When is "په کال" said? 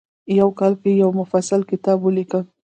0.27-0.73